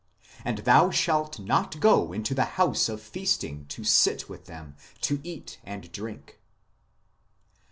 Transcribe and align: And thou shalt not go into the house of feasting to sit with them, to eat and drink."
And 0.43 0.57
thou 0.57 0.89
shalt 0.89 1.37
not 1.37 1.79
go 1.79 2.11
into 2.11 2.33
the 2.33 2.45
house 2.57 2.89
of 2.89 3.03
feasting 3.03 3.67
to 3.67 3.83
sit 3.83 4.27
with 4.27 4.45
them, 4.47 4.75
to 5.01 5.19
eat 5.23 5.59
and 5.63 5.91
drink." 5.91 6.39